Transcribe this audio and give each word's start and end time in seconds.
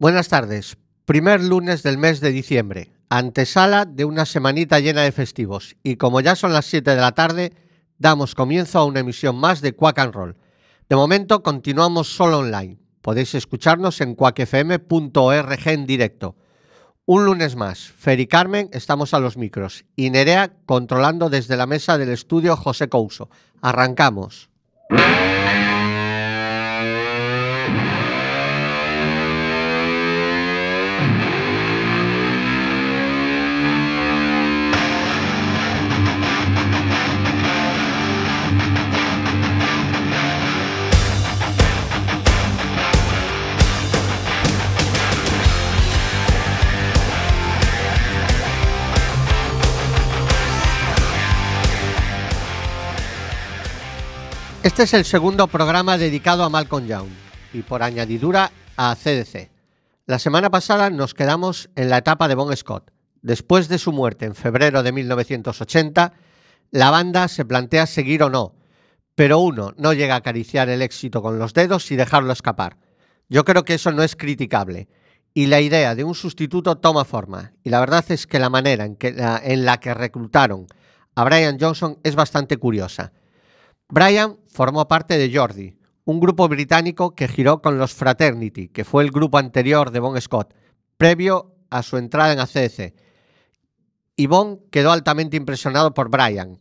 Buenas 0.00 0.28
tardes. 0.28 0.78
Primer 1.06 1.42
lunes 1.42 1.82
del 1.82 1.98
mes 1.98 2.20
de 2.20 2.30
diciembre, 2.30 2.92
antesala 3.08 3.84
de 3.84 4.04
una 4.04 4.26
semanita 4.26 4.78
llena 4.78 5.02
de 5.02 5.10
festivos. 5.10 5.74
Y 5.82 5.96
como 5.96 6.20
ya 6.20 6.36
son 6.36 6.52
las 6.52 6.66
7 6.66 6.88
de 6.92 7.00
la 7.00 7.10
tarde, 7.16 7.52
damos 7.98 8.36
comienzo 8.36 8.78
a 8.78 8.84
una 8.84 9.00
emisión 9.00 9.34
más 9.34 9.60
de 9.60 9.72
Quack 9.72 9.98
and 9.98 10.14
Roll. 10.14 10.36
De 10.88 10.94
momento 10.94 11.42
continuamos 11.42 12.14
solo 12.14 12.38
online. 12.38 12.78
Podéis 13.02 13.34
escucharnos 13.34 14.00
en 14.00 14.14
quackfm.org 14.14 15.66
en 15.66 15.84
directo. 15.84 16.36
Un 17.04 17.24
lunes 17.24 17.56
más, 17.56 17.80
Fer 17.80 18.20
y 18.20 18.28
Carmen 18.28 18.68
estamos 18.72 19.14
a 19.14 19.18
los 19.18 19.36
micros 19.36 19.84
y 19.96 20.10
Nerea 20.10 20.52
controlando 20.64 21.28
desde 21.28 21.56
la 21.56 21.66
mesa 21.66 21.98
del 21.98 22.10
estudio 22.10 22.56
José 22.56 22.88
Couso. 22.88 23.30
Arrancamos. 23.62 24.48
Este 54.64 54.82
es 54.82 54.92
el 54.92 55.04
segundo 55.04 55.46
programa 55.46 55.96
dedicado 55.98 56.42
a 56.42 56.48
Malcolm 56.48 56.84
Young 56.88 57.06
y 57.52 57.62
por 57.62 57.84
añadidura 57.84 58.50
a 58.76 58.96
CDC. 58.96 59.50
La 60.04 60.18
semana 60.18 60.50
pasada 60.50 60.90
nos 60.90 61.14
quedamos 61.14 61.70
en 61.76 61.88
la 61.88 61.98
etapa 61.98 62.26
de 62.26 62.34
Bon 62.34 62.54
Scott. 62.56 62.90
Después 63.22 63.68
de 63.68 63.78
su 63.78 63.92
muerte 63.92 64.24
en 64.24 64.34
febrero 64.34 64.82
de 64.82 64.90
1980, 64.90 66.12
la 66.72 66.90
banda 66.90 67.28
se 67.28 67.44
plantea 67.44 67.86
seguir 67.86 68.24
o 68.24 68.30
no, 68.30 68.56
pero 69.14 69.38
uno 69.38 69.74
no 69.76 69.92
llega 69.92 70.14
a 70.14 70.18
acariciar 70.18 70.68
el 70.68 70.82
éxito 70.82 71.22
con 71.22 71.38
los 71.38 71.54
dedos 71.54 71.92
y 71.92 71.96
dejarlo 71.96 72.32
escapar. 72.32 72.78
Yo 73.28 73.44
creo 73.44 73.64
que 73.64 73.74
eso 73.74 73.92
no 73.92 74.02
es 74.02 74.16
criticable 74.16 74.88
y 75.34 75.46
la 75.46 75.60
idea 75.60 75.94
de 75.94 76.02
un 76.02 76.16
sustituto 76.16 76.78
toma 76.78 77.04
forma. 77.04 77.52
Y 77.62 77.70
la 77.70 77.78
verdad 77.78 78.04
es 78.08 78.26
que 78.26 78.40
la 78.40 78.50
manera 78.50 78.84
en, 78.84 78.96
que, 78.96 79.14
en 79.44 79.64
la 79.64 79.78
que 79.78 79.94
reclutaron 79.94 80.66
a 81.14 81.22
Brian 81.22 81.58
Johnson 81.60 81.98
es 82.02 82.16
bastante 82.16 82.56
curiosa. 82.56 83.12
Brian 83.90 84.38
formó 84.46 84.86
parte 84.86 85.16
de 85.16 85.34
Jordi, 85.34 85.78
un 86.04 86.20
grupo 86.20 86.46
británico 86.48 87.14
que 87.14 87.28
giró 87.28 87.62
con 87.62 87.78
los 87.78 87.94
Fraternity, 87.94 88.68
que 88.68 88.84
fue 88.84 89.02
el 89.02 89.10
grupo 89.10 89.38
anterior 89.38 89.90
de 89.90 90.00
Bon 90.00 90.20
Scott, 90.20 90.54
previo 90.96 91.54
a 91.70 91.82
su 91.82 91.96
entrada 91.96 92.32
en 92.32 92.40
ACDC. 92.40 92.94
Y 94.16 94.26
Bon 94.26 94.60
quedó 94.70 94.92
altamente 94.92 95.36
impresionado 95.36 95.94
por 95.94 96.10
Brian. 96.10 96.58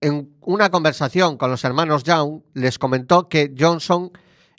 En 0.00 0.36
una 0.40 0.70
conversación 0.70 1.38
con 1.38 1.50
los 1.50 1.64
hermanos 1.64 2.02
Young, 2.04 2.42
les 2.52 2.78
comentó 2.78 3.28
que 3.28 3.54
Johnson 3.58 4.10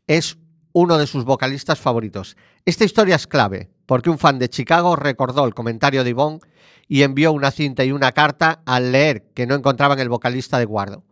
es 0.07 0.37
uno 0.73 0.97
de 0.97 1.05
sus 1.05 1.25
vocalistas 1.25 1.79
favoritos. 1.79 2.35
Esta 2.65 2.85
historia 2.85 3.15
es 3.15 3.27
clave, 3.27 3.69
porque 3.87 4.11
un 4.11 4.19
fan 4.19 4.37
de 4.37 4.49
Chicago 4.49 4.95
recordó 4.95 5.45
el 5.45 5.55
comentario 5.55 6.03
de 6.03 6.11
Yvonne 6.11 6.41
y 6.87 7.01
envió 7.01 7.31
una 7.31 7.49
cinta 7.49 7.83
y 7.83 7.91
una 7.91 8.11
carta 8.11 8.61
al 8.65 8.91
leer 8.91 9.23
que 9.33 9.47
no 9.47 9.55
encontraban 9.55 9.99
el 9.99 10.09
vocalista 10.09 10.59
de 10.59 10.65
Guardo. 10.65 11.03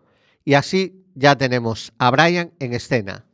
Y 0.43 0.53
así 0.53 1.03
ya 1.15 1.35
tenemos 1.35 1.93
a 1.97 2.11
Brian 2.11 2.51
en 2.59 2.73
escena. 2.73 3.25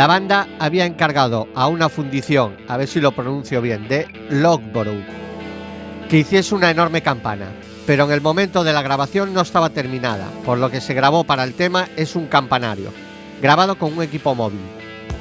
La 0.00 0.06
banda 0.06 0.48
había 0.58 0.86
encargado 0.86 1.46
a 1.54 1.66
una 1.66 1.90
fundición, 1.90 2.56
a 2.68 2.78
ver 2.78 2.88
si 2.88 3.02
lo 3.02 3.12
pronuncio 3.12 3.60
bien, 3.60 3.86
de 3.86 4.08
Logborough, 4.30 5.04
que 6.08 6.20
hiciese 6.20 6.54
una 6.54 6.70
enorme 6.70 7.02
campana, 7.02 7.48
pero 7.86 8.06
en 8.06 8.12
el 8.12 8.22
momento 8.22 8.64
de 8.64 8.72
la 8.72 8.80
grabación 8.80 9.34
no 9.34 9.42
estaba 9.42 9.68
terminada, 9.68 10.26
por 10.46 10.56
lo 10.56 10.70
que 10.70 10.80
se 10.80 10.94
grabó 10.94 11.24
para 11.24 11.44
el 11.44 11.52
tema 11.52 11.86
es 11.98 12.16
un 12.16 12.28
campanario, 12.28 12.94
grabado 13.42 13.76
con 13.76 13.92
un 13.92 14.02
equipo 14.02 14.34
móvil. 14.34 14.62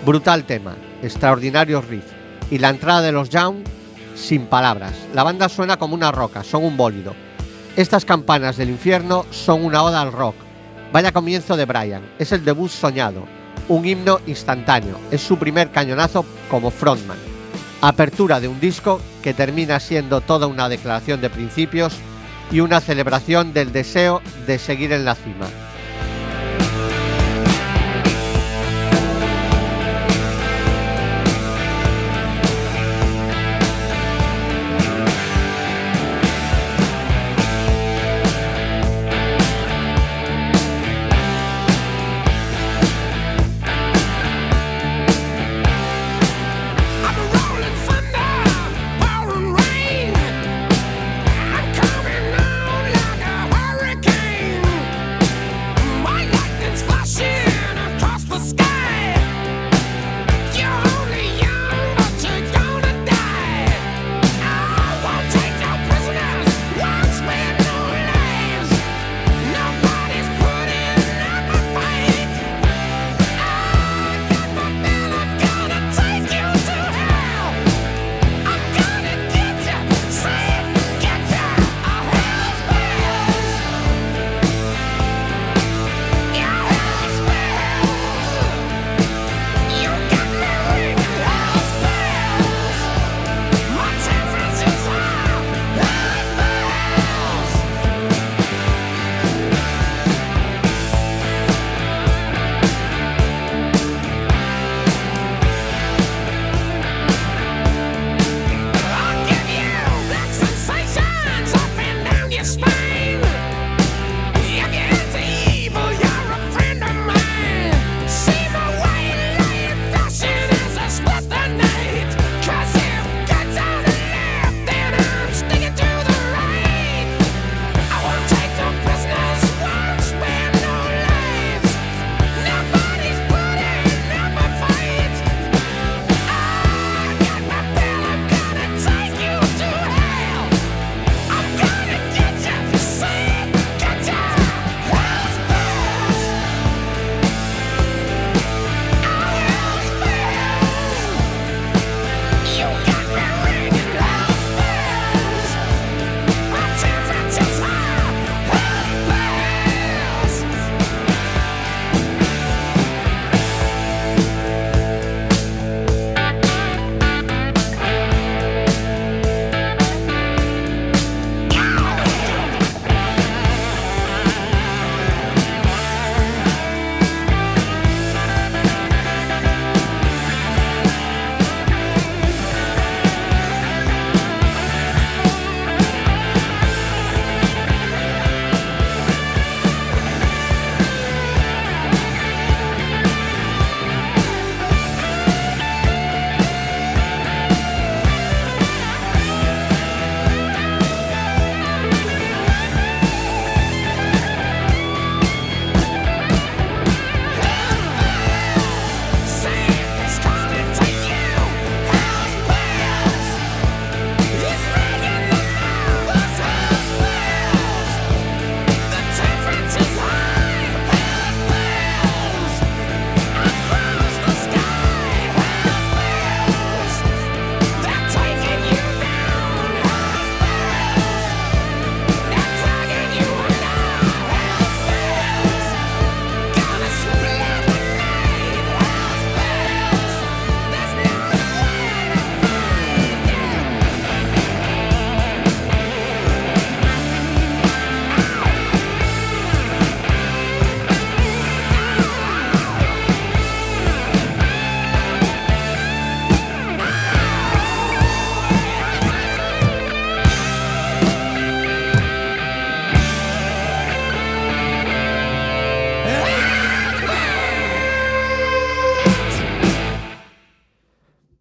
Brutal 0.05 0.45
tema, 0.45 0.77
extraordinario 1.03 1.81
riff, 1.81 2.05
y 2.49 2.59
la 2.59 2.69
entrada 2.69 3.01
de 3.01 3.11
los 3.11 3.29
Young 3.29 3.57
sin 4.15 4.45
palabras. 4.45 4.93
La 5.13 5.23
banda 5.23 5.49
suena 5.49 5.75
como 5.75 5.93
una 5.93 6.13
roca, 6.13 6.41
son 6.41 6.63
un 6.63 6.77
bólido. 6.77 7.15
Estas 7.75 8.05
campanas 8.05 8.55
del 8.55 8.69
infierno 8.69 9.25
son 9.29 9.65
una 9.65 9.83
oda 9.83 9.99
al 9.99 10.13
rock, 10.13 10.35
Vaya 10.91 11.11
comienzo 11.11 11.55
de 11.55 11.65
Brian, 11.65 12.01
es 12.17 12.31
el 12.31 12.43
debut 12.43 12.71
soñado, 12.71 13.25
un 13.69 13.85
himno 13.85 14.19
instantáneo, 14.27 14.99
es 15.11 15.21
su 15.21 15.37
primer 15.37 15.71
cañonazo 15.71 16.25
como 16.49 16.71
frontman. 16.71 17.17
Apertura 17.81 18.41
de 18.41 18.49
un 18.49 18.59
disco 18.59 18.99
que 19.23 19.33
termina 19.33 19.79
siendo 19.79 20.19
toda 20.19 20.47
una 20.47 20.67
declaración 20.67 21.21
de 21.21 21.29
principios 21.29 21.95
y 22.51 22.59
una 22.59 22.81
celebración 22.81 23.53
del 23.53 23.71
deseo 23.71 24.21
de 24.45 24.59
seguir 24.59 24.91
en 24.91 25.05
la 25.05 25.15
cima. 25.15 25.47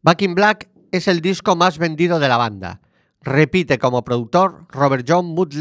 Back 0.01 0.23
in 0.23 0.35
Black 0.35 0.71
es 0.93 1.09
el 1.09 1.21
disco 1.21 1.57
más 1.57 1.79
vendido 1.79 2.21
de 2.21 2.29
la 2.29 2.37
banda. 2.37 2.81
Repite 3.21 3.79
como 3.79 4.05
productor 4.05 4.67
Robert 4.71 5.05
John 5.09 5.27
Mood 5.27 5.55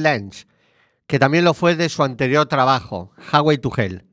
que 1.08 1.20
también 1.20 1.44
lo 1.44 1.54
fue 1.54 1.76
de 1.76 1.90
su 1.90 2.04
anterior 2.04 2.46
trabajo, 2.48 3.12
Highway 3.34 3.58
to 3.58 3.72
Hell. 3.76 4.06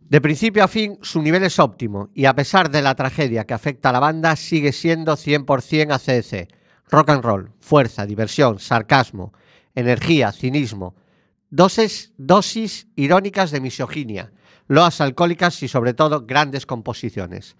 De 0.00 0.20
principio 0.20 0.64
a 0.64 0.68
fin, 0.68 0.98
su 1.02 1.20
nivel 1.20 1.42
es 1.42 1.58
óptimo 1.58 2.10
y 2.14 2.24
a 2.24 2.34
pesar 2.34 2.70
de 2.70 2.80
la 2.80 2.94
tragedia 2.94 3.44
que 3.44 3.54
afecta 3.54 3.90
a 3.90 3.92
la 3.92 4.00
banda, 4.00 4.36
sigue 4.36 4.72
siendo 4.72 5.16
100% 5.16 5.92
ACDC. 5.92 6.48
Rock 6.90 7.10
and 7.10 7.24
roll, 7.24 7.52
fuerza, 7.58 8.06
diversión, 8.06 8.58
sarcasmo, 8.58 9.32
energía, 9.74 10.32
cinismo, 10.32 10.94
dosis 11.50 12.86
irónicas 12.96 13.50
de 13.50 13.60
misoginia, 13.60 14.32
loas 14.68 15.00
alcohólicas 15.00 15.62
y 15.62 15.68
sobre 15.68 15.94
todo 15.94 16.24
grandes 16.26 16.66
composiciones. 16.66 17.56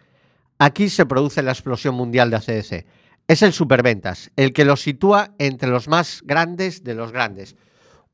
Aquí 0.59 0.89
se 0.89 1.07
produce 1.07 1.43
la 1.43 1.53
explosión 1.53 1.95
mundial 1.95 2.31
de 2.31 2.37
ACDC. 2.37 2.87
Es 3.27 3.43
el 3.43 3.53
superventas, 3.53 4.31
el 4.37 4.53
que 4.53 4.65
lo 4.65 4.77
sitúa 4.77 5.35
entre 5.39 5.69
los 5.69 5.89
más 5.89 6.23
grandes 6.25 6.85
de 6.85 6.95
los 6.95 7.11
grandes. 7.11 7.57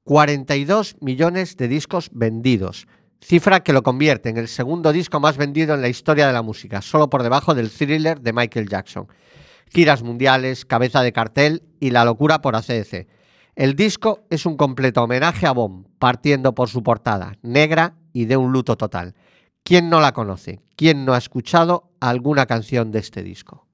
42 0.05 0.97
millones 1.01 1.57
de 1.57 1.69
discos 1.69 2.11
vendidos, 2.13 2.87
cifra 3.21 3.61
que 3.61 3.73
lo 3.73 3.83
convierte 3.83 4.29
en 4.29 4.39
el 4.39 4.49
segundo 4.49 4.93
disco 4.93 5.21
más 5.21 5.37
vendido 5.37 5.75
en 5.75 5.83
la 5.83 5.89
historia 5.89 6.27
de 6.27 6.33
la 6.33 6.43
música, 6.43 6.81
solo 6.81 7.11
por 7.11 7.23
debajo 7.23 7.55
del 7.55 7.71
thriller 7.71 8.21
de 8.21 8.33
Michael 8.33 8.69
Jackson. 8.69 9.09
Giras 9.69 10.03
mundiales, 10.03 10.65
cabeza 10.65 11.03
de 11.03 11.13
cartel 11.13 11.63
y 11.79 11.91
la 11.91 12.05
locura 12.05 12.41
por 12.41 12.57
ACDC. 12.57 13.07
El 13.55 13.77
disco 13.77 14.25
es 14.31 14.47
un 14.47 14.57
completo 14.57 15.03
homenaje 15.03 15.47
a 15.47 15.53
Bomb, 15.53 15.87
partiendo 15.99 16.55
por 16.55 16.69
su 16.69 16.83
portada, 16.83 17.37
negra 17.43 17.95
y 18.13 18.25
de 18.25 18.37
un 18.37 18.53
luto 18.53 18.77
total. 18.77 19.15
¿Quién 19.65 19.89
no 19.89 20.01
la 20.01 20.13
conoce? 20.13 20.59
¿Quién 20.77 21.05
no 21.05 21.15
ha 21.15 21.19
escuchado 21.19 21.93
alguna 22.01 22.47
canción 22.47 22.91
de 22.91 22.99
este 22.99 23.23
disco? 23.23 23.70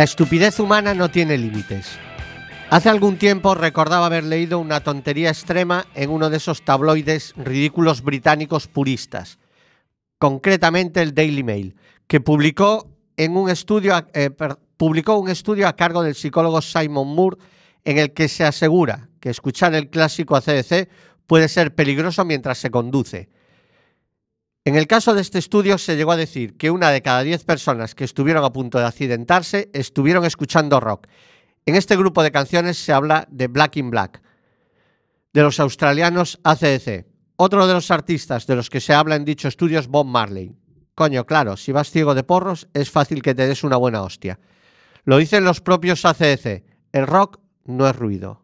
La 0.00 0.04
estupidez 0.04 0.58
humana 0.58 0.94
no 0.94 1.10
tiene 1.10 1.36
límites. 1.36 1.98
Hace 2.70 2.88
algún 2.88 3.18
tiempo 3.18 3.54
recordaba 3.54 4.06
haber 4.06 4.24
leído 4.24 4.58
una 4.58 4.80
tontería 4.80 5.28
extrema 5.28 5.84
en 5.94 6.08
uno 6.08 6.30
de 6.30 6.38
esos 6.38 6.64
tabloides 6.64 7.34
ridículos 7.36 8.00
británicos 8.00 8.66
puristas, 8.66 9.38
concretamente 10.16 11.02
el 11.02 11.14
Daily 11.14 11.42
Mail, 11.42 11.76
que 12.06 12.18
publicó, 12.18 12.88
en 13.18 13.36
un, 13.36 13.50
estudio, 13.50 13.92
eh, 14.14 14.30
publicó 14.78 15.18
un 15.18 15.28
estudio 15.28 15.68
a 15.68 15.76
cargo 15.76 16.02
del 16.02 16.14
psicólogo 16.14 16.62
Simon 16.62 17.08
Moore 17.08 17.36
en 17.84 17.98
el 17.98 18.14
que 18.14 18.28
se 18.28 18.44
asegura 18.44 19.10
que 19.20 19.28
escuchar 19.28 19.74
el 19.74 19.90
clásico 19.90 20.34
ACDC 20.34 20.88
puede 21.26 21.46
ser 21.46 21.74
peligroso 21.74 22.24
mientras 22.24 22.56
se 22.56 22.70
conduce 22.70 23.28
en 24.64 24.76
el 24.76 24.86
caso 24.86 25.14
de 25.14 25.22
este 25.22 25.38
estudio 25.38 25.78
se 25.78 25.96
llegó 25.96 26.12
a 26.12 26.16
decir 26.16 26.56
que 26.58 26.70
una 26.70 26.90
de 26.90 27.00
cada 27.00 27.22
diez 27.22 27.44
personas 27.44 27.94
que 27.94 28.04
estuvieron 28.04 28.44
a 28.44 28.52
punto 28.52 28.78
de 28.78 28.84
accidentarse 28.84 29.70
estuvieron 29.72 30.26
escuchando 30.26 30.80
rock. 30.80 31.06
En 31.64 31.76
este 31.76 31.96
grupo 31.96 32.22
de 32.22 32.30
canciones 32.30 32.76
se 32.76 32.92
habla 32.92 33.26
de 33.30 33.48
Black 33.48 33.76
in 33.76 33.90
Black, 33.90 34.20
de 35.32 35.42
los 35.42 35.60
australianos 35.60 36.38
ACDC. 36.44 37.06
Otro 37.36 37.66
de 37.66 37.72
los 37.72 37.90
artistas 37.90 38.46
de 38.46 38.56
los 38.56 38.68
que 38.68 38.80
se 38.80 38.92
habla 38.92 39.16
en 39.16 39.24
dicho 39.24 39.48
estudio 39.48 39.78
es 39.78 39.88
Bob 39.88 40.06
Marley. 40.06 40.54
Coño, 40.94 41.24
claro, 41.24 41.56
si 41.56 41.72
vas 41.72 41.90
ciego 41.90 42.14
de 42.14 42.22
porros 42.22 42.68
es 42.74 42.90
fácil 42.90 43.22
que 43.22 43.34
te 43.34 43.46
des 43.46 43.64
una 43.64 43.78
buena 43.78 44.02
hostia. 44.02 44.38
Lo 45.04 45.16
dicen 45.16 45.44
los 45.44 45.62
propios 45.62 46.04
ACDC, 46.04 46.64
el 46.92 47.06
rock 47.06 47.40
no 47.64 47.88
es 47.88 47.96
ruido. 47.96 48.39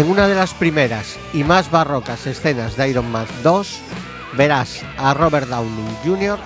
En 0.00 0.08
una 0.08 0.26
de 0.26 0.34
las 0.34 0.54
primeras 0.54 1.18
y 1.34 1.44
más 1.44 1.70
barrocas 1.70 2.26
escenas 2.26 2.74
de 2.74 2.88
Iron 2.88 3.12
Man 3.12 3.26
2, 3.42 3.80
verás 4.34 4.82
a 4.96 5.12
Robert 5.12 5.46
Downey 5.46 5.94
Jr. 6.02 6.38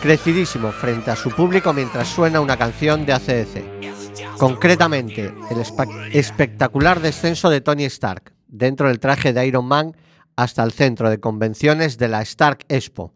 crecidísimo 0.00 0.70
frente 0.70 1.10
a 1.10 1.16
su 1.16 1.30
público 1.30 1.72
mientras 1.72 2.06
suena 2.06 2.40
una 2.40 2.56
canción 2.56 3.04
de 3.04 3.12
ACDC. 3.14 4.38
Concretamente, 4.38 5.34
el 5.50 6.12
espectacular 6.12 7.00
descenso 7.00 7.50
de 7.50 7.60
Tony 7.60 7.86
Stark 7.86 8.32
dentro 8.46 8.86
del 8.86 9.00
traje 9.00 9.32
de 9.32 9.44
Iron 9.48 9.66
Man 9.66 9.96
hasta 10.36 10.62
el 10.62 10.70
centro 10.70 11.10
de 11.10 11.18
convenciones 11.18 11.98
de 11.98 12.06
la 12.06 12.22
Stark 12.22 12.66
Expo, 12.68 13.12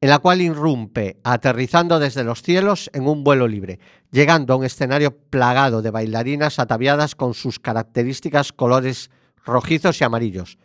en 0.00 0.10
la 0.10 0.18
cual 0.18 0.40
irrumpe 0.40 1.18
aterrizando 1.24 1.98
desde 1.98 2.24
los 2.24 2.42
cielos 2.42 2.88
en 2.92 3.08
un 3.08 3.24
vuelo 3.24 3.48
libre, 3.48 3.80
llegando 4.10 4.54
a 4.54 4.56
un 4.56 4.64
escenario 4.64 5.16
plagado 5.16 5.82
de 5.82 5.90
bailarinas 5.90 6.58
ataviadas 6.58 7.14
con 7.14 7.34
sus 7.34 7.58
características 7.58 8.52
colores 8.52 9.10
rojizos 9.44 10.00
y 10.00 10.04
amarillos, 10.04 10.58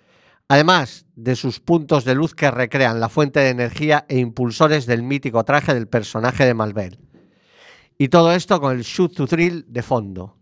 además 0.48 1.06
de 1.16 1.36
sus 1.36 1.60
puntos 1.60 2.06
de 2.06 2.16
luz 2.16 2.36
que 2.36 2.52
recrean 2.52 3.00
la 3.00 3.10
fuente 3.10 3.40
de 3.40 3.50
energía 3.50 4.06
e 4.08 4.20
impulsores 4.20 4.86
del 4.86 5.02
mítico 5.02 5.44
traje 5.44 5.74
del 5.74 5.88
personaje 5.88 6.46
de 6.46 6.54
Malvel. 6.54 7.00
Y 7.98 8.10
todo 8.10 8.34
esto 8.34 8.60
con 8.60 8.76
el 8.76 8.84
shoot 8.84 9.16
to 9.16 9.28
thrill 9.28 9.66
de 9.68 9.82
fondo. 9.82 10.38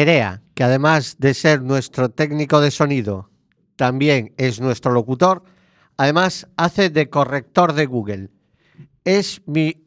Nerea, 0.00 0.40
que 0.54 0.64
además 0.64 1.16
de 1.18 1.34
ser 1.34 1.60
nuestro 1.60 2.08
técnico 2.08 2.62
de 2.62 2.70
sonido, 2.70 3.28
también 3.76 4.32
es 4.38 4.58
nuestro 4.58 4.92
locutor, 4.92 5.42
además 5.98 6.48
hace 6.56 6.88
de 6.88 7.10
corrector 7.10 7.74
de 7.74 7.84
Google. 7.84 8.30
Es 9.04 9.42
mi 9.44 9.84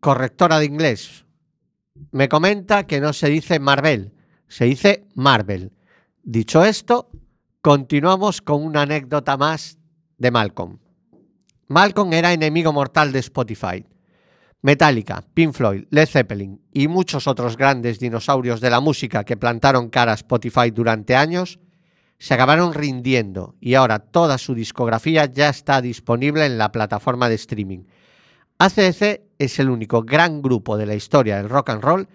correctora 0.00 0.58
de 0.58 0.64
inglés. 0.64 1.26
Me 2.12 2.30
comenta 2.30 2.86
que 2.86 2.98
no 2.98 3.12
se 3.12 3.28
dice 3.28 3.58
Marvel, 3.58 4.14
se 4.48 4.64
dice 4.64 5.04
Marvel. 5.14 5.72
Dicho 6.22 6.64
esto, 6.64 7.10
continuamos 7.60 8.40
con 8.40 8.64
una 8.64 8.82
anécdota 8.82 9.36
más 9.36 9.76
de 10.16 10.30
Malcolm. 10.30 10.78
Malcolm 11.68 12.10
era 12.14 12.32
enemigo 12.32 12.72
mortal 12.72 13.12
de 13.12 13.18
Spotify. 13.18 13.84
Metallica, 14.62 15.24
Pink 15.34 15.54
Floyd, 15.54 15.84
Led 15.90 16.06
Zeppelin 16.06 16.60
y 16.72 16.86
muchos 16.86 17.26
otros 17.26 17.56
grandes 17.56 17.98
dinosaurios 17.98 18.60
de 18.60 18.70
la 18.70 18.78
música 18.78 19.24
que 19.24 19.36
plantaron 19.36 19.90
cara 19.90 20.12
a 20.12 20.14
Spotify 20.14 20.70
durante 20.70 21.16
años 21.16 21.58
se 22.18 22.34
acabaron 22.34 22.72
rindiendo 22.72 23.56
y 23.60 23.74
ahora 23.74 23.98
toda 23.98 24.38
su 24.38 24.54
discografía 24.54 25.24
ya 25.26 25.48
está 25.48 25.80
disponible 25.80 26.46
en 26.46 26.58
la 26.58 26.70
plataforma 26.70 27.28
de 27.28 27.34
streaming. 27.34 27.80
ACDC 28.58 29.22
es 29.40 29.58
el 29.58 29.68
único 29.68 30.04
gran 30.04 30.40
grupo 30.40 30.76
de 30.76 30.86
la 30.86 30.94
historia 30.94 31.38
del 31.38 31.48
rock 31.48 31.70
and 31.70 31.82
roll 31.82 32.08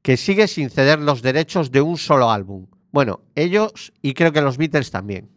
que 0.00 0.16
sigue 0.16 0.48
sin 0.48 0.70
ceder 0.70 1.00
los 1.00 1.20
derechos 1.20 1.70
de 1.70 1.82
un 1.82 1.98
solo 1.98 2.30
álbum. 2.30 2.68
Bueno, 2.90 3.20
ellos 3.34 3.92
y 4.00 4.14
creo 4.14 4.32
que 4.32 4.40
los 4.40 4.56
Beatles 4.56 4.90
también. 4.90 5.28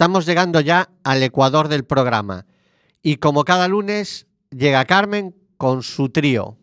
Estamos 0.00 0.24
llegando 0.24 0.60
ya 0.62 0.88
al 1.04 1.22
ecuador 1.22 1.68
del 1.68 1.84
programa 1.84 2.46
y 3.02 3.16
como 3.16 3.44
cada 3.44 3.68
lunes 3.68 4.26
llega 4.48 4.86
Carmen 4.86 5.36
con 5.58 5.82
su 5.82 6.08
trío. 6.08 6.56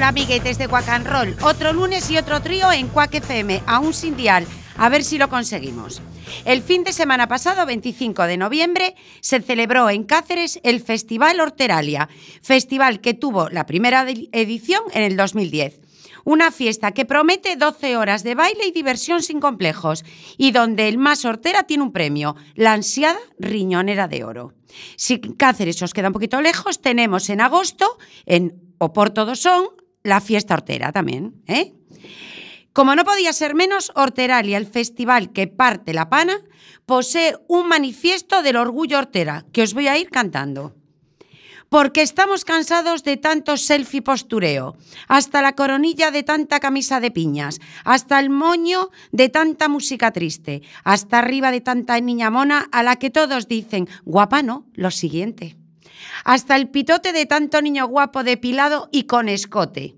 Hola, 0.00 0.08
amiguetes 0.08 0.56
de 0.56 0.66
Quack 0.66 0.88
and 0.88 1.06
Roll. 1.06 1.36
Otro 1.42 1.74
lunes 1.74 2.10
y 2.10 2.16
otro 2.16 2.40
trío 2.40 2.72
en 2.72 2.88
Quack 2.88 3.16
FM, 3.16 3.62
aún 3.66 3.92
sin 3.92 4.16
dial. 4.16 4.46
A 4.78 4.88
ver 4.88 5.04
si 5.04 5.18
lo 5.18 5.28
conseguimos. 5.28 6.00
El 6.46 6.62
fin 6.62 6.84
de 6.84 6.94
semana 6.94 7.28
pasado, 7.28 7.66
25 7.66 8.22
de 8.22 8.38
noviembre, 8.38 8.94
se 9.20 9.42
celebró 9.42 9.90
en 9.90 10.04
Cáceres 10.04 10.58
el 10.62 10.80
Festival 10.80 11.38
Horteralia, 11.38 12.08
festival 12.40 13.02
que 13.02 13.12
tuvo 13.12 13.50
la 13.50 13.66
primera 13.66 14.06
edición 14.08 14.80
en 14.94 15.02
el 15.02 15.18
2010. 15.18 15.82
Una 16.24 16.50
fiesta 16.50 16.92
que 16.92 17.04
promete 17.04 17.56
12 17.56 17.98
horas 17.98 18.22
de 18.22 18.34
baile 18.34 18.68
y 18.68 18.72
diversión 18.72 19.22
sin 19.22 19.38
complejos 19.38 20.06
y 20.38 20.52
donde 20.52 20.88
el 20.88 20.96
más 20.96 21.26
hortera 21.26 21.64
tiene 21.64 21.82
un 21.82 21.92
premio, 21.92 22.36
la 22.54 22.72
ansiada 22.72 23.18
riñonera 23.38 24.08
de 24.08 24.24
oro. 24.24 24.54
Si 24.96 25.20
Cáceres 25.20 25.82
os 25.82 25.92
queda 25.92 26.06
un 26.06 26.14
poquito 26.14 26.40
lejos, 26.40 26.80
tenemos 26.80 27.28
en 27.28 27.42
agosto 27.42 27.98
en 28.24 28.62
Oporto 28.78 29.26
do 29.26 29.36
Son 29.36 29.79
la 30.02 30.20
fiesta 30.20 30.54
hortera 30.54 30.92
también. 30.92 31.34
¿eh? 31.46 31.74
Como 32.72 32.94
no 32.94 33.04
podía 33.04 33.32
ser 33.32 33.54
menos, 33.54 33.92
Horteralia, 33.94 34.56
el 34.56 34.66
festival 34.66 35.32
que 35.32 35.46
parte 35.46 35.92
la 35.92 36.08
pana, 36.08 36.38
posee 36.86 37.36
un 37.48 37.68
manifiesto 37.68 38.42
del 38.42 38.56
orgullo 38.56 38.98
hortera 38.98 39.44
que 39.52 39.62
os 39.62 39.74
voy 39.74 39.88
a 39.88 39.98
ir 39.98 40.10
cantando 40.10 40.74
porque 41.70 42.02
estamos 42.02 42.44
cansados 42.44 43.04
de 43.04 43.16
tanto 43.16 43.56
selfie 43.56 44.02
postureo, 44.02 44.76
hasta 45.06 45.40
la 45.40 45.54
coronilla 45.54 46.10
de 46.10 46.24
tanta 46.24 46.58
camisa 46.58 47.00
de 47.00 47.12
piñas, 47.12 47.60
hasta 47.84 48.18
el 48.18 48.28
moño 48.28 48.90
de 49.12 49.28
tanta 49.28 49.68
música 49.68 50.10
triste, 50.10 50.62
hasta 50.82 51.20
arriba 51.20 51.52
de 51.52 51.62
tanta 51.62 51.98
niña 52.00 52.28
mona 52.28 52.68
a 52.72 52.82
la 52.82 52.96
que 52.96 53.10
todos 53.10 53.46
dicen, 53.46 53.88
guapa 54.04 54.42
no, 54.42 54.66
lo 54.74 54.90
siguiente. 54.90 55.59
Hasta 56.24 56.56
el 56.56 56.68
pitote 56.68 57.12
de 57.12 57.26
tanto 57.26 57.60
niño 57.62 57.86
guapo 57.86 58.24
depilado 58.24 58.88
y 58.92 59.04
con 59.04 59.28
escote 59.28 59.96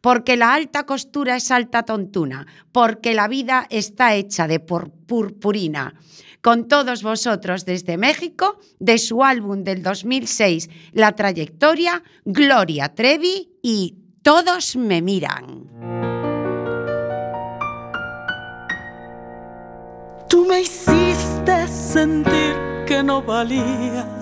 porque 0.00 0.36
la 0.36 0.52
alta 0.52 0.84
costura 0.84 1.36
es 1.36 1.52
alta 1.52 1.84
tontuna, 1.84 2.48
porque 2.72 3.14
la 3.14 3.28
vida 3.28 3.68
está 3.70 4.16
hecha 4.16 4.48
de 4.48 4.58
purpurina 4.58 5.94
con 6.42 6.66
todos 6.66 7.02
vosotros 7.02 7.64
desde 7.64 7.96
México, 7.96 8.58
de 8.80 8.98
su 8.98 9.24
álbum 9.24 9.62
del 9.62 9.82
2006, 9.82 10.68
La 10.92 11.12
trayectoria, 11.12 12.02
Gloria 12.24 12.94
Trevi 12.94 13.52
y 13.62 13.94
Todos 14.22 14.76
me 14.76 15.02
miran. 15.02 15.68
Tú 20.28 20.44
me 20.44 20.62
hiciste 20.62 21.68
sentir 21.68 22.56
que 22.86 23.02
no 23.04 23.22
valía 23.22 24.21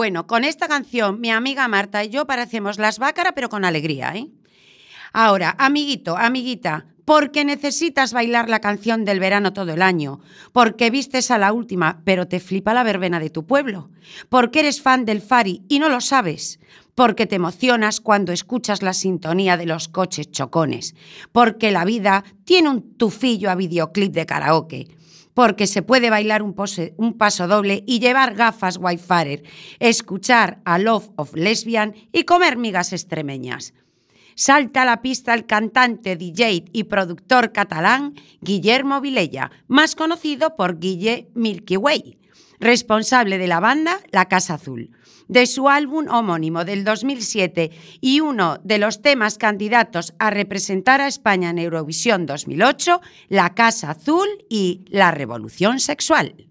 Bueno, 0.00 0.26
con 0.26 0.44
esta 0.44 0.66
canción 0.66 1.20
mi 1.20 1.30
amiga 1.30 1.68
Marta 1.68 2.02
y 2.02 2.08
yo 2.08 2.26
parecemos 2.26 2.78
las 2.78 2.98
bácara, 2.98 3.32
pero 3.32 3.50
con 3.50 3.66
alegría, 3.66 4.14
¿eh? 4.16 4.28
Ahora, 5.12 5.54
amiguito, 5.58 6.16
amiguita, 6.16 6.86
porque 7.04 7.44
necesitas 7.44 8.14
bailar 8.14 8.48
la 8.48 8.60
canción 8.60 9.04
del 9.04 9.20
verano 9.20 9.52
todo 9.52 9.74
el 9.74 9.82
año, 9.82 10.20
porque 10.54 10.88
vistes 10.88 11.30
a 11.30 11.36
la 11.36 11.52
última, 11.52 12.00
pero 12.06 12.26
te 12.26 12.40
flipa 12.40 12.72
la 12.72 12.82
verbena 12.82 13.20
de 13.20 13.28
tu 13.28 13.44
pueblo, 13.44 13.90
porque 14.30 14.60
eres 14.60 14.80
fan 14.80 15.04
del 15.04 15.20
Fari 15.20 15.64
y 15.68 15.80
no 15.80 15.90
lo 15.90 16.00
sabes, 16.00 16.60
porque 16.94 17.26
te 17.26 17.36
emocionas 17.36 18.00
cuando 18.00 18.32
escuchas 18.32 18.80
la 18.80 18.94
sintonía 18.94 19.58
de 19.58 19.66
los 19.66 19.88
coches 19.88 20.30
chocones, 20.30 20.94
porque 21.30 21.72
la 21.72 21.84
vida 21.84 22.24
tiene 22.46 22.70
un 22.70 22.96
tufillo 22.96 23.50
a 23.50 23.54
videoclip 23.54 24.14
de 24.14 24.24
karaoke, 24.24 24.88
porque 25.34 25.66
se 25.66 25.82
puede 25.82 26.10
bailar 26.10 26.42
un, 26.42 26.54
pose, 26.54 26.94
paso 27.18 27.48
doble 27.48 27.84
y 27.86 28.00
llevar 28.00 28.34
gafas 28.34 28.76
wayfarer, 28.76 29.42
escuchar 29.78 30.60
a 30.64 30.78
Love 30.78 31.10
of 31.16 31.34
Lesbian 31.34 31.94
y 32.12 32.24
comer 32.24 32.56
migas 32.56 32.92
extremeñas. 32.92 33.74
Salta 34.34 34.82
a 34.82 34.84
la 34.86 35.02
pista 35.02 35.34
el 35.34 35.46
cantante, 35.46 36.16
DJ 36.16 36.64
y 36.72 36.84
productor 36.84 37.52
catalán 37.52 38.14
Guillermo 38.40 39.00
Vilella, 39.00 39.50
más 39.68 39.94
conocido 39.94 40.56
por 40.56 40.78
Guille 40.78 41.28
Milky 41.34 41.76
Way, 41.76 42.18
responsable 42.58 43.38
de 43.38 43.48
la 43.48 43.60
banda 43.60 44.00
La 44.12 44.26
Casa 44.26 44.54
Azul 44.54 44.90
de 45.30 45.46
su 45.46 45.68
álbum 45.68 46.06
homónimo 46.10 46.64
del 46.64 46.82
2007 46.82 47.70
y 48.00 48.18
uno 48.18 48.58
de 48.64 48.78
los 48.78 49.00
temas 49.00 49.38
candidatos 49.38 50.12
a 50.18 50.30
representar 50.30 51.00
a 51.00 51.06
España 51.06 51.50
en 51.50 51.58
Eurovisión 51.58 52.26
2008, 52.26 53.00
La 53.28 53.54
Casa 53.54 53.92
Azul 53.92 54.26
y 54.48 54.84
La 54.88 55.12
Revolución 55.12 55.78
Sexual. 55.78 56.49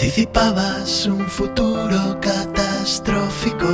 Anticipabas 0.00 1.06
un 1.06 1.26
futuro 1.26 2.20
catastrófico. 2.20 3.66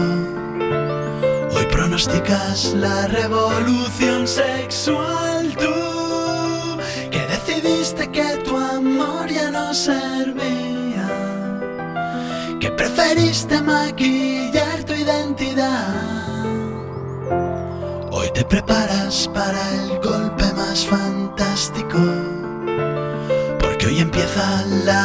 Hoy 1.55 1.67
pronosticas 1.71 2.73
la 2.73 3.09
revolución 3.09 4.27
sexual. 4.27 5.55
Tú 5.55 6.79
que 7.11 7.27
decidiste 7.27 8.11
que 8.11 8.39
tu 8.43 8.57
amor 8.57 9.29
ya 9.29 9.51
no 9.51 9.75
servía. 9.75 11.11
Que 12.59 12.71
preferiste 12.71 13.61
maquillar 13.61 14.83
tu 14.85 14.95
identidad. 14.95 15.95
Hoy 18.13 18.31
te 18.33 18.47
preparas 18.47 19.29
para 19.35 19.61
el 19.75 20.01
golpe 20.01 20.51
más 20.55 20.87
fantástico. 20.87 21.99
Porque 23.61 23.89
hoy 23.89 24.01
empieza 24.01 24.65
la 24.87 25.04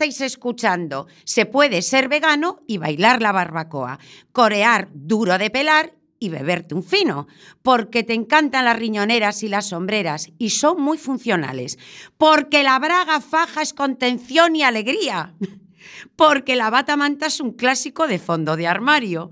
estáis 0.00 0.22
escuchando, 0.22 1.08
se 1.24 1.44
puede 1.44 1.82
ser 1.82 2.08
vegano 2.08 2.62
y 2.66 2.78
bailar 2.78 3.20
la 3.20 3.32
barbacoa, 3.32 3.98
corear 4.32 4.88
duro 4.94 5.36
de 5.36 5.50
pelar 5.50 5.92
y 6.18 6.30
beberte 6.30 6.74
un 6.74 6.82
fino, 6.82 7.26
porque 7.60 8.02
te 8.02 8.14
encantan 8.14 8.64
las 8.64 8.78
riñoneras 8.78 9.42
y 9.42 9.48
las 9.48 9.68
sombreras 9.68 10.30
y 10.38 10.50
son 10.50 10.80
muy 10.80 10.96
funcionales, 10.96 11.78
porque 12.16 12.62
la 12.62 12.78
braga 12.78 13.20
faja 13.20 13.60
es 13.60 13.74
contención 13.74 14.56
y 14.56 14.62
alegría, 14.62 15.34
porque 16.16 16.56
la 16.56 16.70
bata 16.70 16.96
manta 16.96 17.26
es 17.26 17.38
un 17.38 17.52
clásico 17.52 18.06
de 18.06 18.18
fondo 18.18 18.56
de 18.56 18.68
armario 18.68 19.30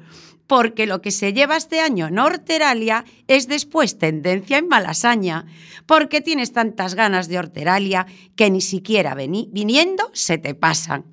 porque 0.49 0.87
lo 0.87 1.01
que 1.01 1.13
se 1.13 1.33
lleva 1.33 1.57
este 1.57 1.79
año 1.79 2.09
en 2.09 2.19
Horteralia 2.19 3.05
es 3.29 3.47
después 3.47 3.99
tendencia 3.99 4.59
en 4.59 4.67
Malasaña, 4.67 5.47
porque 5.87 6.21
tienes 6.21 6.53
tantas 6.53 6.97
ganas 6.97 7.29
de 7.29 7.39
Horteralia 7.39 8.07
que 8.35 8.51
ni 8.51 8.61
siquiera 8.61 9.15
viniendo 9.15 10.11
se 10.15 10.39
te 10.39 10.55
pasan. 10.55 11.05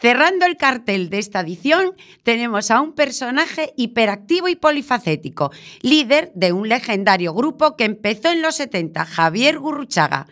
Cerrando 0.00 0.46
el 0.46 0.56
cartel 0.56 1.10
de 1.10 1.18
esta 1.18 1.40
edición, 1.40 1.92
tenemos 2.22 2.70
a 2.70 2.80
un 2.80 2.92
personaje 2.92 3.74
hiperactivo 3.76 4.48
y 4.48 4.56
polifacético, 4.56 5.50
líder 5.82 6.30
de 6.34 6.52
un 6.52 6.68
legendario 6.68 7.34
grupo 7.34 7.76
que 7.76 7.84
empezó 7.84 8.30
en 8.30 8.40
los 8.40 8.54
70, 8.54 9.04
Javier 9.04 9.58
Gurruchaga. 9.58 10.26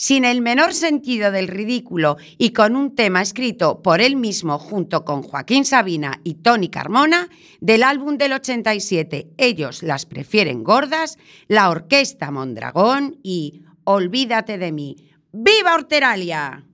Sin 0.00 0.24
el 0.24 0.42
menor 0.42 0.74
sentido 0.74 1.32
del 1.32 1.48
ridículo 1.48 2.18
y 2.38 2.52
con 2.52 2.76
un 2.76 2.94
tema 2.94 3.20
escrito 3.20 3.82
por 3.82 4.00
él 4.00 4.14
mismo 4.14 4.60
junto 4.60 5.04
con 5.04 5.24
Joaquín 5.24 5.64
Sabina 5.64 6.20
y 6.22 6.34
Tony 6.34 6.68
Carmona, 6.68 7.28
del 7.60 7.82
álbum 7.82 8.16
del 8.16 8.34
87, 8.34 9.30
Ellos 9.36 9.82
las 9.82 10.06
prefieren 10.06 10.62
gordas, 10.62 11.18
la 11.48 11.68
Orquesta 11.68 12.30
Mondragón 12.30 13.18
y 13.24 13.64
Olvídate 13.82 14.56
de 14.56 14.70
mí. 14.70 14.96
¡Viva 15.32 15.74
Horteralia! 15.74 16.64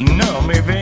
No 0.00 0.42
me 0.42 0.81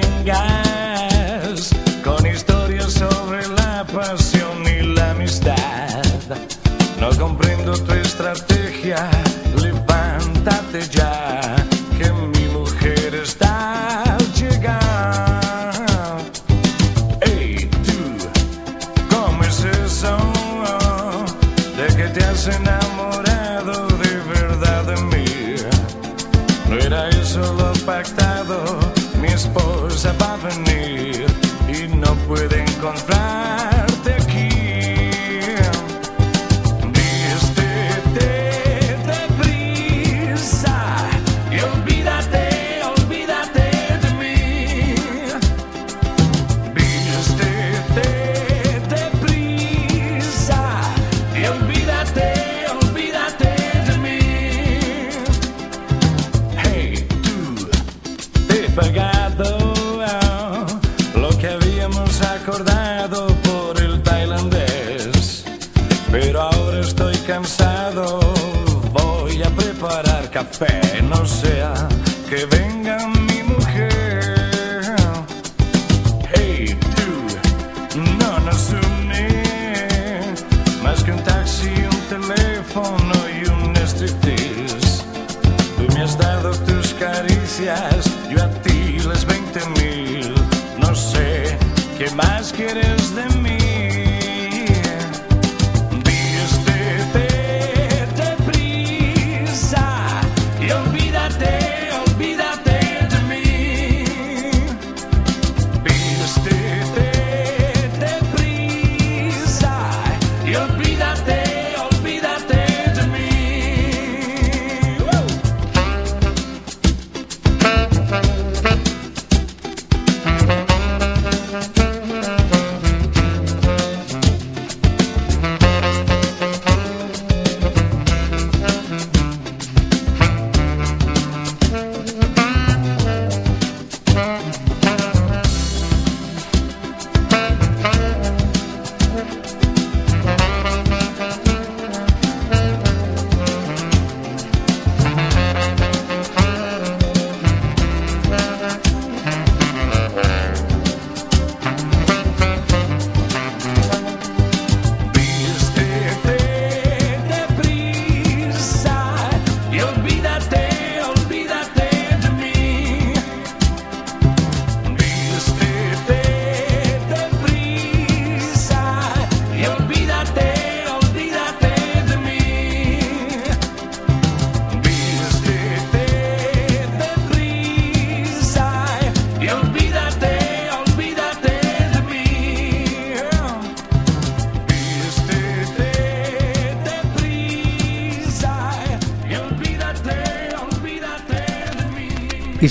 estrategia, 8.20 9.10
levántate 9.56 10.86
ya, 10.90 11.40
que 11.96 12.12
mi 12.12 12.44
mujer 12.48 13.14
está 13.14 14.02
al 14.02 14.32
llegar. 14.34 16.18
Ey, 17.22 17.70
tú, 17.86 18.00
¿cómo 19.10 19.42
es 19.44 19.64
eso? 19.64 20.18
De 21.78 21.86
que 21.96 22.08
te 22.08 22.22
has 22.22 22.46
enamorado 22.46 23.88
de 23.88 24.12
verdad 24.34 24.84
de 24.84 24.96
mí. 25.10 25.56
No 26.68 26.76
era 26.76 27.08
eso 27.08 27.40
lo 27.54 27.72
pactado, 27.86 28.78
mi 29.18 29.28
esposa 29.28 30.14
va 30.20 30.34
a 30.34 30.36
venir 30.36 31.24
y 31.68 31.88
no 31.88 32.14
puede 32.28 32.64
encontrarte 32.64 33.19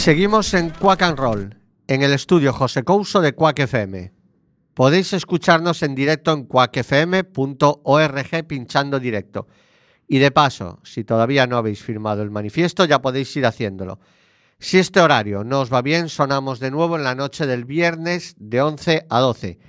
seguimos 0.09 0.51
en 0.55 0.71
Quack 0.71 1.03
and 1.03 1.19
Roll, 1.19 1.55
en 1.85 2.01
el 2.01 2.13
estudio 2.13 2.51
José 2.51 2.83
Couso 2.83 3.21
de 3.21 3.35
Quack 3.35 3.59
FM. 3.59 4.11
Podéis 4.73 5.13
escucharnos 5.13 5.83
en 5.83 5.93
directo 5.93 6.33
en 6.33 6.45
quackfm.org 6.45 7.27
pinchando 8.47 8.99
directo. 8.99 9.45
Y 10.07 10.17
de 10.17 10.31
paso, 10.31 10.79
si 10.83 11.03
todavía 11.03 11.45
no 11.45 11.57
habéis 11.57 11.83
firmado 11.83 12.23
el 12.23 12.31
manifiesto, 12.31 12.85
ya 12.85 13.03
podéis 13.03 13.37
ir 13.37 13.45
haciéndolo. 13.45 13.99
Si 14.57 14.79
este 14.79 14.99
horario 14.99 15.43
no 15.43 15.59
os 15.59 15.71
va 15.71 15.83
bien, 15.83 16.09
sonamos 16.09 16.59
de 16.59 16.71
nuevo 16.71 16.95
en 16.95 17.03
la 17.03 17.13
noche 17.13 17.45
del 17.45 17.65
viernes 17.65 18.33
de 18.39 18.63
11 18.63 19.05
a 19.11 19.19
12. 19.19 19.59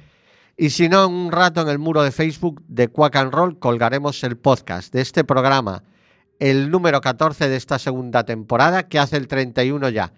Y 0.56 0.70
si 0.70 0.88
no, 0.88 1.04
en 1.04 1.12
un 1.12 1.32
rato 1.32 1.60
en 1.60 1.68
el 1.68 1.78
muro 1.78 2.02
de 2.02 2.12
Facebook 2.12 2.62
de 2.66 2.88
Quack 2.88 3.16
and 3.16 3.34
Roll 3.34 3.58
colgaremos 3.58 4.24
el 4.24 4.38
podcast 4.38 4.90
de 4.90 5.02
este 5.02 5.22
programa, 5.22 5.84
el 6.38 6.70
número 6.70 7.02
14 7.02 7.50
de 7.50 7.56
esta 7.56 7.78
segunda 7.78 8.24
temporada, 8.24 8.88
que 8.88 8.98
hace 8.98 9.18
el 9.18 9.28
31 9.28 9.90
ya. 9.90 10.14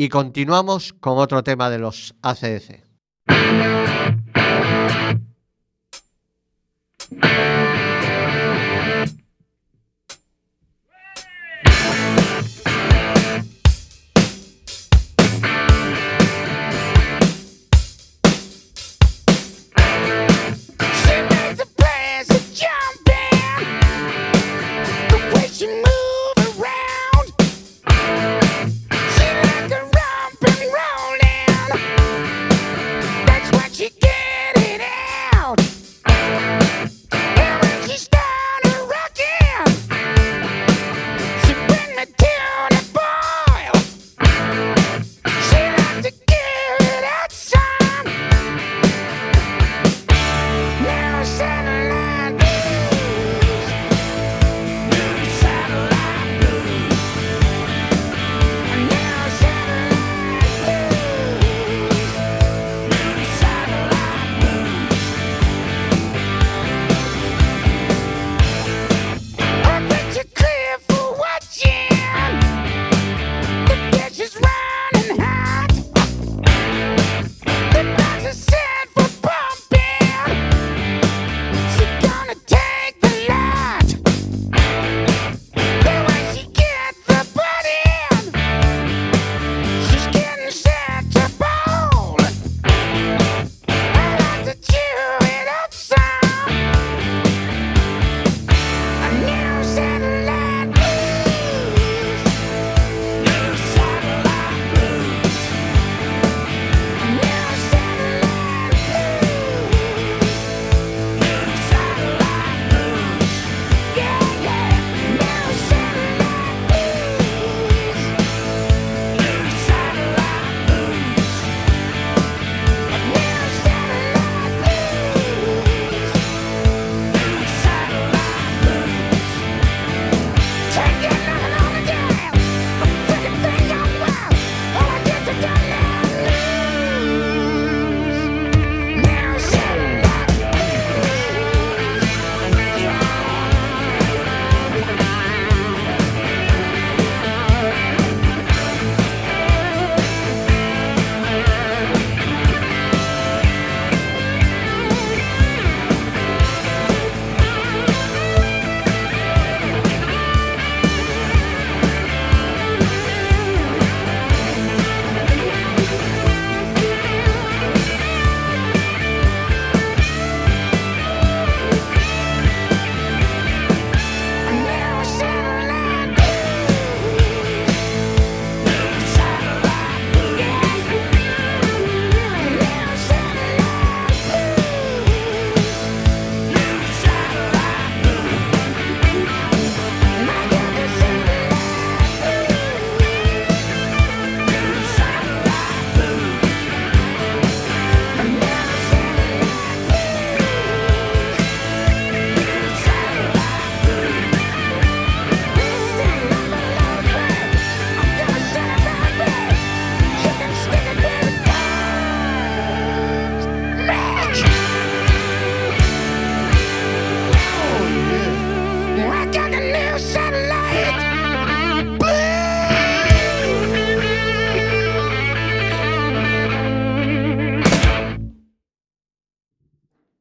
Y 0.00 0.10
continuamos 0.10 0.92
con 0.92 1.18
otro 1.18 1.42
tema 1.42 1.70
de 1.70 1.80
los 1.80 2.14
ACDC. 2.22 2.84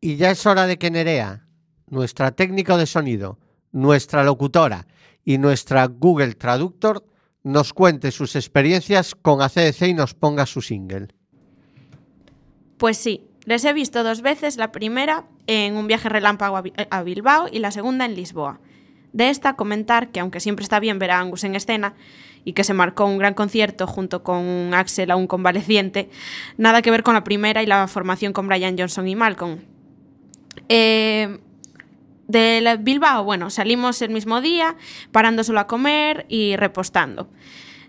Y 0.07 0.15
ya 0.15 0.31
es 0.31 0.45
hora 0.45 0.67
de 0.67 0.77
que 0.77 0.89
Nerea, 0.89 1.43
nuestra 1.89 2.31
técnico 2.31 2.77
de 2.77 2.85
sonido, 2.85 3.39
nuestra 3.73 4.23
locutora 4.23 4.87
y 5.25 5.37
nuestra 5.37 5.85
Google 5.87 6.33
Traductor 6.35 7.05
nos 7.43 7.73
cuente 7.73 8.11
sus 8.11 8.37
experiencias 8.37 9.15
con 9.15 9.41
ACDC 9.41 9.81
y 9.81 9.93
nos 9.93 10.13
ponga 10.13 10.45
su 10.45 10.61
single. 10.61 11.09
Pues 12.77 12.95
sí, 12.95 13.25
les 13.43 13.65
he 13.65 13.73
visto 13.73 14.01
dos 14.05 14.21
veces, 14.21 14.55
la 14.55 14.71
primera 14.71 15.25
en 15.45 15.75
un 15.75 15.87
viaje 15.87 16.07
relámpago 16.07 16.55
a 16.55 16.61
Bi- 16.61 16.71
a 16.89 17.03
Bilbao 17.03 17.47
y 17.51 17.59
la 17.59 17.71
segunda 17.71 18.05
en 18.05 18.15
Lisboa. 18.15 18.61
De 19.11 19.29
esta 19.29 19.57
comentar 19.57 20.11
que 20.13 20.21
aunque 20.21 20.39
siempre 20.39 20.63
está 20.63 20.79
bien 20.79 20.99
ver 20.99 21.11
a 21.11 21.19
Angus 21.19 21.43
en 21.43 21.53
escena 21.53 21.95
y 22.45 22.53
que 22.53 22.63
se 22.63 22.73
marcó 22.73 23.03
un 23.03 23.17
gran 23.17 23.33
concierto 23.33 23.87
junto 23.87 24.23
con 24.23 24.37
un 24.37 24.73
Axel 24.73 25.11
aún 25.11 25.27
convaleciente, 25.27 26.09
nada 26.55 26.81
que 26.81 26.91
ver 26.91 27.03
con 27.03 27.13
la 27.15 27.25
primera 27.25 27.61
y 27.61 27.65
la 27.65 27.89
formación 27.89 28.31
con 28.31 28.47
Brian 28.47 28.77
Johnson 28.77 29.05
y 29.05 29.17
Malcolm. 29.17 29.59
Eh, 30.69 31.39
de 32.27 32.77
Bilbao, 32.81 33.23
bueno, 33.23 33.49
salimos 33.49 34.01
el 34.01 34.09
mismo 34.09 34.41
día, 34.41 34.75
parando 35.11 35.43
solo 35.43 35.61
a 35.61 35.67
comer 35.67 36.25
y 36.27 36.55
repostando. 36.57 37.29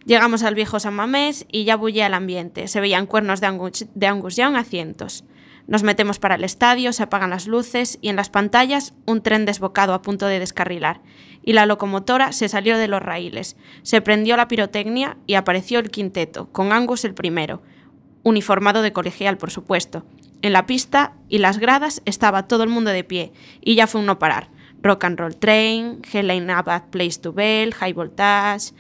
Llegamos 0.05 0.43
al 0.43 0.55
viejo 0.55 0.81
San 0.81 0.95
Mamés 0.95 1.45
y 1.51 1.65
ya 1.65 1.77
bullía 1.77 2.07
el 2.07 2.15
ambiente. 2.15 2.69
Se 2.69 2.81
veían 2.81 3.07
cuernos 3.07 3.41
de 3.41 3.49
Angus, 3.49 3.87
de 3.95 4.07
Angus 4.07 4.37
Young 4.37 4.57
a 4.57 4.65
cientos. 4.65 5.25
Nos 5.67 5.83
metemos 5.83 6.19
para 6.19 6.37
el 6.37 6.45
estadio, 6.45 6.95
se 6.95 7.03
apagan 7.03 7.29
las 7.29 7.47
luces 7.47 7.99
y 8.01 8.09
en 8.09 8.17
las 8.17 8.31
pantallas 8.31 8.95
un 9.05 9.23
tren 9.23 9.45
desbocado 9.45 9.93
a 9.93 10.01
punto 10.01 10.27
de 10.27 10.39
descarrilar. 10.39 11.03
Y 11.43 11.53
la 11.53 11.67
locomotora 11.67 12.33
se 12.33 12.49
salió 12.49 12.79
de 12.79 12.89
los 12.89 13.03
raíles. 13.03 13.57
Se 13.83 14.01
prendió 14.01 14.39
la 14.39 14.49
pirotecnia 14.49 15.19
y 15.27 15.35
apareció 15.35 15.79
el 15.79 15.91
quinteto, 15.91 16.51
con 16.53 16.73
Angus 16.73 17.05
el 17.05 17.13
primero, 17.13 17.63
uniformado 18.23 18.81
de 18.81 18.95
colegial, 18.95 19.37
por 19.37 19.51
supuesto. 19.51 20.07
En 20.41 20.53
la 20.53 20.67
pista 20.67 21.15
y 21.29 21.39
las 21.39 21.59
gradas 21.59 22.01
estaba 22.05 22.47
todo 22.47 22.63
el 22.63 22.69
mundo 22.69 22.91
de 22.91 23.05
pie 23.05 23.33
y 23.61 23.75
ya 23.75 23.87
fue 23.87 24.01
un 24.01 24.07
no 24.07 24.19
parar. 24.19 24.51
Rock 24.83 25.05
and 25.05 25.19
Roll 25.19 25.37
Train, 25.37 26.03
Helen 26.11 26.51
Abbott 26.51 26.91
Place 26.91 27.19
to 27.21 27.33
Bell, 27.33 27.75
High 27.75 27.93
Voltage, 27.93 28.73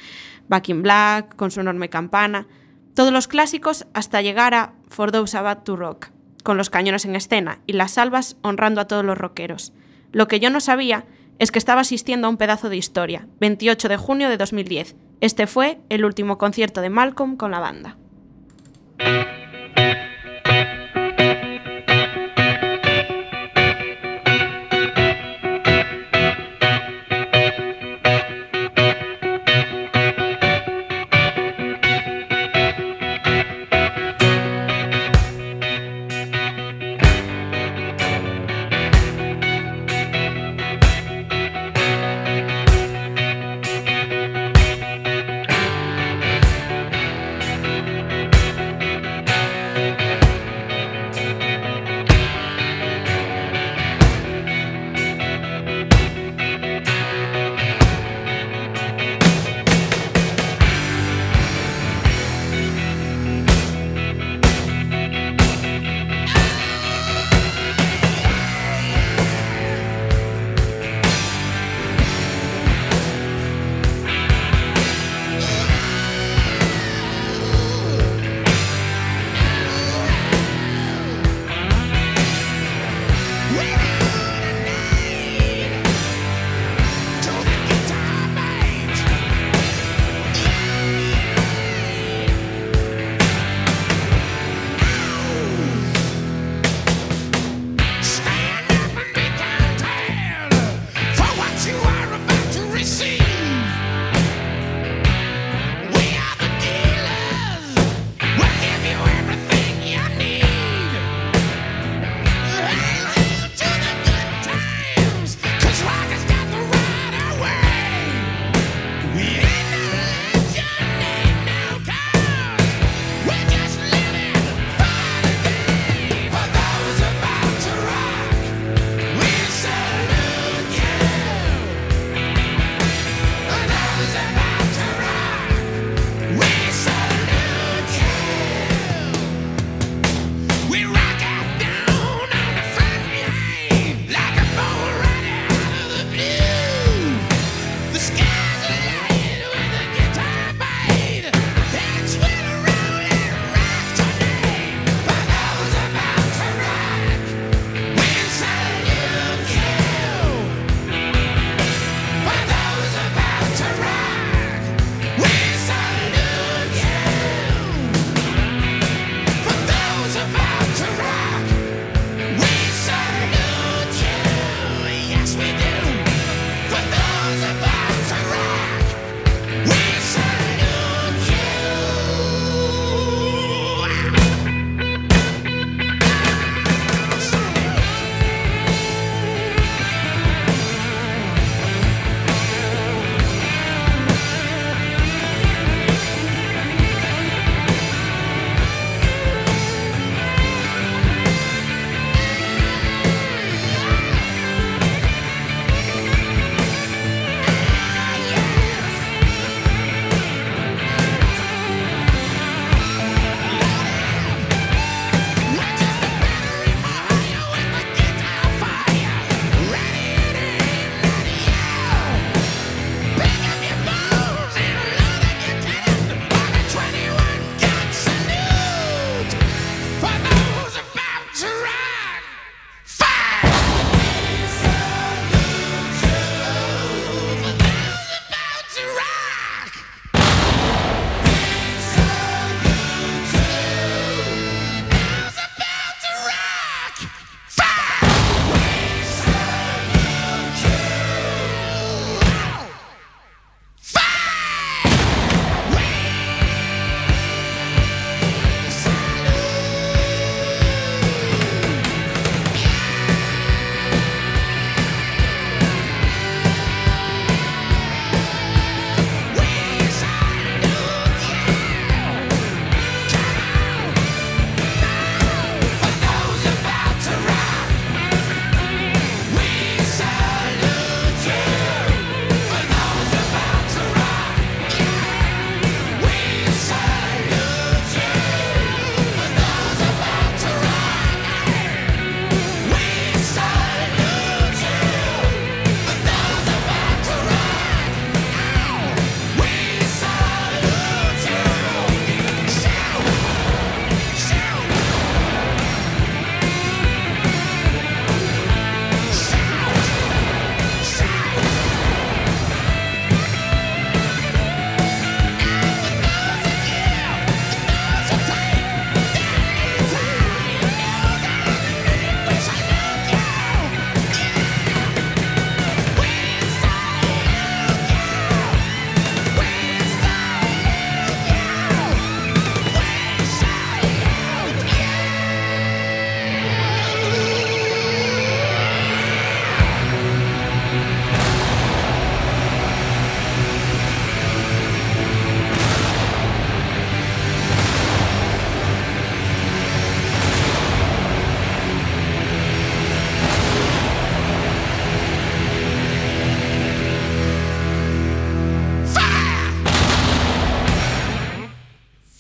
Back 0.49 0.69
in 0.69 0.83
Black, 0.83 1.35
con 1.35 1.51
su 1.51 1.61
enorme 1.61 1.91
campana. 1.91 2.47
Todos 2.95 3.13
los 3.13 3.27
clásicos 3.27 3.87
hasta 3.93 4.23
llegar 4.23 4.55
a 4.55 4.73
For 4.89 5.11
Those 5.11 5.37
About 5.37 5.65
to 5.65 5.77
Rock, 5.77 6.11
con 6.45 6.57
los 6.57 6.71
cañones 6.71 7.05
en 7.05 7.17
escena 7.17 7.61
y 7.67 7.73
las 7.73 7.93
salvas 7.93 8.37
honrando 8.43 8.81
a 8.81 8.87
todos 8.87 9.05
los 9.05 9.19
rockeros. 9.19 9.73
Lo 10.13 10.29
que 10.29 10.41
yo 10.41 10.51
no 10.51 10.61
sabía 10.61 11.07
es 11.39 11.51
que 11.51 11.59
estaba 11.59 11.81
asistiendo 11.81 12.27
a 12.27 12.31
un 12.31 12.37
pedazo 12.37 12.69
de 12.69 12.77
historia, 12.77 13.27
28 13.41 13.89
de 13.89 13.97
junio 13.97 14.29
de 14.29 14.37
2010. 14.37 14.97
Este 15.21 15.47
fue 15.47 15.81
el 15.89 16.05
último 16.05 16.39
concierto 16.39 16.81
de 16.81 16.91
Malcolm 16.91 17.37
con 17.37 17.51
la 17.51 17.61
banda. 17.61 17.97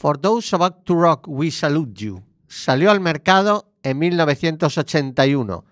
For 0.08 0.18
Those 0.18 0.56
About 0.56 0.84
to 0.84 0.94
Rock, 0.94 1.26
We 1.28 1.50
Salute 1.50 1.92
You 1.92 2.24
salió 2.46 2.90
al 2.90 2.98
mercado 2.98 3.74
en 3.82 3.98
1981. 3.98 5.64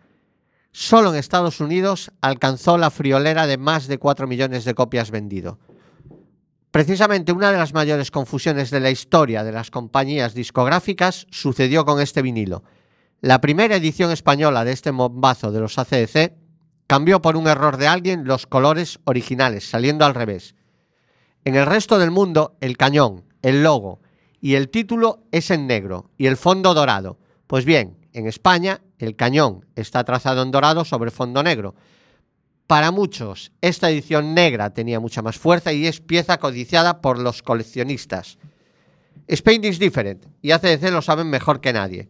Solo 0.72 1.10
en 1.10 1.18
Estados 1.18 1.58
Unidos 1.62 2.12
alcanzó 2.20 2.76
la 2.76 2.90
friolera 2.90 3.46
de 3.46 3.56
más 3.56 3.86
de 3.86 3.96
4 3.96 4.26
millones 4.26 4.66
de 4.66 4.74
copias 4.74 5.10
vendido. 5.10 5.58
Precisamente 6.70 7.32
una 7.32 7.50
de 7.50 7.56
las 7.56 7.72
mayores 7.72 8.10
confusiones 8.10 8.68
de 8.70 8.80
la 8.80 8.90
historia 8.90 9.42
de 9.42 9.52
las 9.52 9.70
compañías 9.70 10.34
discográficas 10.34 11.26
sucedió 11.30 11.86
con 11.86 12.02
este 12.02 12.20
vinilo. 12.20 12.62
La 13.22 13.40
primera 13.40 13.76
edición 13.76 14.10
española 14.10 14.66
de 14.66 14.72
este 14.72 14.90
bombazo 14.90 15.50
de 15.50 15.60
los 15.60 15.78
ACDC 15.78 16.34
cambió 16.86 17.22
por 17.22 17.38
un 17.38 17.48
error 17.48 17.78
de 17.78 17.88
alguien 17.88 18.26
los 18.26 18.46
colores 18.46 19.00
originales, 19.04 19.66
saliendo 19.66 20.04
al 20.04 20.14
revés. 20.14 20.54
En 21.46 21.54
el 21.54 21.64
resto 21.64 21.98
del 21.98 22.10
mundo, 22.10 22.58
el 22.60 22.76
cañón, 22.76 23.24
el 23.40 23.62
logo 23.62 24.00
y 24.46 24.54
el 24.54 24.68
título 24.68 25.24
es 25.32 25.50
en 25.50 25.66
negro 25.66 26.12
y 26.16 26.26
el 26.26 26.36
fondo 26.36 26.72
dorado. 26.72 27.18
Pues 27.48 27.64
bien, 27.64 27.96
en 28.12 28.28
España 28.28 28.80
el 28.96 29.16
cañón 29.16 29.66
está 29.74 30.04
trazado 30.04 30.40
en 30.44 30.52
dorado 30.52 30.84
sobre 30.84 31.10
fondo 31.10 31.42
negro. 31.42 31.74
Para 32.68 32.92
muchos, 32.92 33.50
esta 33.60 33.90
edición 33.90 34.34
negra 34.34 34.72
tenía 34.72 35.00
mucha 35.00 35.20
más 35.20 35.36
fuerza 35.36 35.72
y 35.72 35.88
es 35.88 36.00
pieza 36.00 36.38
codiciada 36.38 37.00
por 37.00 37.18
los 37.18 37.42
coleccionistas. 37.42 38.38
Spain 39.26 39.64
is 39.64 39.80
different 39.80 40.24
y 40.42 40.52
ACDC 40.52 40.92
lo 40.92 41.02
saben 41.02 41.28
mejor 41.28 41.60
que 41.60 41.72
nadie. 41.72 42.08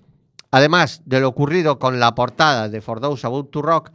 Además 0.51 1.01
de 1.07 1.21
lo 1.21 1.29
ocurrido 1.29 1.79
con 1.79 2.01
la 2.01 2.15
portada 2.15 2.69
de 2.69 2.83
For 2.83 3.01
Those 3.01 3.27
About 3.27 3.51
to 3.51 3.63
Rock, 3.63 3.93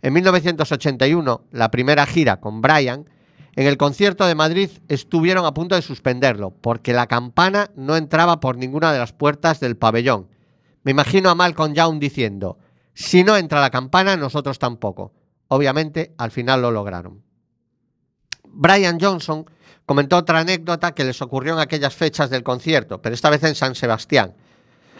en 0.00 0.12
1981, 0.12 1.42
la 1.50 1.72
primera 1.72 2.06
gira 2.06 2.38
con 2.38 2.62
Brian, 2.62 3.10
en 3.56 3.66
el 3.66 3.76
concierto 3.76 4.26
de 4.26 4.34
Madrid 4.34 4.70
estuvieron 4.88 5.44
a 5.44 5.54
punto 5.54 5.74
de 5.74 5.82
suspenderlo, 5.82 6.50
porque 6.50 6.92
la 6.92 7.06
campana 7.06 7.70
no 7.74 7.96
entraba 7.96 8.40
por 8.40 8.56
ninguna 8.56 8.92
de 8.92 8.98
las 8.98 9.12
puertas 9.12 9.60
del 9.60 9.76
pabellón. 9.76 10.28
Me 10.82 10.92
imagino 10.92 11.30
a 11.30 11.34
Malcolm 11.34 11.74
Young 11.74 11.98
diciendo, 11.98 12.58
si 12.94 13.24
no 13.24 13.36
entra 13.36 13.60
la 13.60 13.70
campana, 13.70 14.16
nosotros 14.16 14.58
tampoco. 14.58 15.12
Obviamente, 15.48 16.14
al 16.16 16.30
final 16.30 16.62
lo 16.62 16.70
lograron. 16.70 17.22
Brian 18.44 18.98
Johnson 19.00 19.44
comentó 19.84 20.16
otra 20.16 20.40
anécdota 20.40 20.92
que 20.92 21.04
les 21.04 21.20
ocurrió 21.20 21.54
en 21.54 21.60
aquellas 21.60 21.94
fechas 21.94 22.30
del 22.30 22.42
concierto, 22.42 23.02
pero 23.02 23.14
esta 23.14 23.30
vez 23.30 23.42
en 23.42 23.54
San 23.54 23.74
Sebastián. 23.74 24.34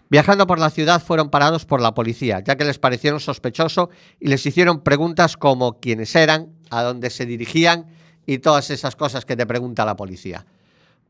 Viajando 0.08 0.48
por 0.48 0.58
la 0.58 0.70
ciudad 0.70 1.00
fueron 1.00 1.30
parados 1.30 1.64
por 1.64 1.80
la 1.80 1.94
policía, 1.94 2.40
ya 2.40 2.56
que 2.56 2.64
les 2.64 2.80
parecieron 2.80 3.20
sospechoso 3.20 3.90
y 4.18 4.26
les 4.26 4.44
hicieron 4.44 4.80
preguntas 4.80 5.36
como 5.36 5.78
quiénes 5.78 6.16
eran, 6.16 6.52
a 6.70 6.82
dónde 6.82 7.10
se 7.10 7.26
dirigían 7.26 7.86
y 8.30 8.38
todas 8.38 8.70
esas 8.70 8.94
cosas 8.94 9.24
que 9.24 9.36
te 9.36 9.44
pregunta 9.44 9.84
la 9.84 9.96
policía. 9.96 10.46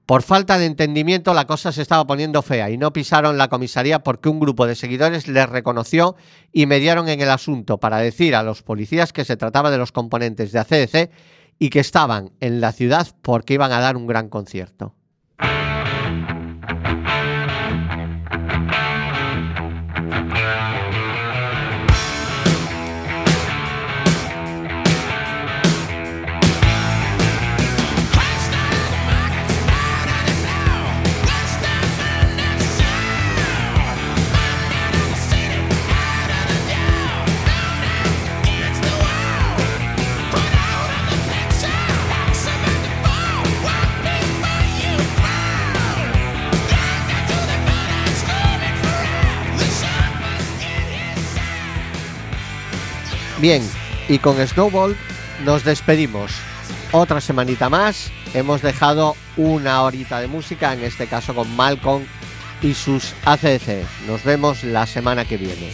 Por 0.07 0.23
falta 0.23 0.59
de 0.59 0.65
entendimiento 0.65 1.35
la 1.35 1.47
cosa 1.47 1.71
se 1.71 1.83
estaba 1.83 2.07
poniendo 2.07 2.41
fea 2.41 2.71
y 2.71 2.79
no 2.79 2.95
pisaron 2.95 3.37
la 3.37 3.49
comisaría 3.49 3.99
porque 3.99 4.31
un 4.31 4.41
grupo 4.41 4.67
de 4.67 4.75
seguidores 4.75 5.29
les 5.29 5.47
reconoció 5.47 6.17
y 6.51 6.65
mediaron 6.65 7.11
en 7.11 7.21
el 7.21 7.29
asunto 7.29 7.79
para 7.79 7.99
decir 7.99 8.35
a 8.35 8.43
los 8.43 8.63
policías 8.63 9.13
que 9.13 9.27
se 9.27 9.37
trataba 9.37 9.71
de 9.71 9.77
los 9.77 9.93
componentes 9.93 10.51
de 10.51 10.61
ACDC 10.61 11.11
y 11.59 11.69
que 11.69 11.81
estaban 11.81 12.31
en 12.41 12.63
la 12.63 12.73
ciudad 12.73 13.07
porque 13.21 13.53
iban 13.53 13.71
a 13.71 13.81
dar 13.81 13.99
un 13.99 14.07
gran 14.07 14.31
concierto. 14.31 14.95
Bien, 53.41 53.63
y 54.07 54.19
con 54.19 54.37
Snowball 54.47 54.95
nos 55.47 55.65
despedimos. 55.65 56.31
Otra 56.93 57.23
semanita 57.23 57.71
más. 57.71 58.11
Hemos 58.35 58.61
dejado 58.61 59.17
una 59.39 59.83
horita 59.83 60.21
de 60.21 60.27
música, 60.27 60.75
en 60.75 60.85
este 60.85 61.07
caso 61.07 61.35
con 61.35 61.57
Malcolm 61.57 62.05
y 62.61 62.75
sus 62.75 63.15
ACDC. 63.25 63.87
Nos 64.07 64.25
vemos 64.25 64.63
la 64.63 64.87
semana 64.87 65.25
que 65.25 65.39
viene. 65.39 65.73